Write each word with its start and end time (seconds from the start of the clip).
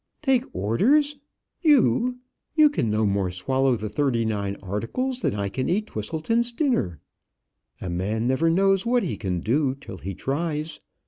"Take 0.23 0.45
orders! 0.51 1.17
You! 1.61 2.17
You 2.55 2.71
can 2.71 2.89
no 2.89 3.05
more 3.05 3.29
swallow 3.29 3.75
the 3.75 3.87
thirty 3.87 4.25
nine 4.25 4.57
articles 4.63 5.21
than 5.21 5.35
I 5.35 5.47
can 5.47 5.69
eat 5.69 5.85
Twisleton's 5.85 6.51
dinner." 6.51 6.99
"A 7.79 7.87
man 7.91 8.25
never 8.25 8.49
knows 8.49 8.83
what 8.83 9.03
he 9.03 9.15
can 9.15 9.41
do 9.41 9.75
till 9.75 9.99
he 9.99 10.15
tries. 10.15 10.79